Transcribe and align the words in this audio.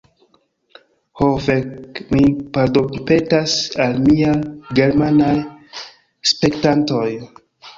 Ho 1.19 1.25
fek'... 1.47 1.99
mi 2.15 2.23
pardonpetas 2.57 3.53
al 3.85 4.01
mia 4.09 4.33
germanaj 4.81 5.37
spektantoj! 6.33 7.09